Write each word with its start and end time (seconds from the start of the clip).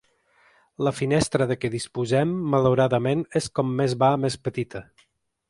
La 0.85 0.93
finestra 0.99 1.47
de 1.51 1.57
què 1.65 1.71
disposem, 1.75 2.31
malauradament, 2.55 3.23
és 3.41 3.51
com 3.61 3.77
més 3.83 3.95
va 4.07 4.11
més 4.25 4.41
petita. 4.49 4.85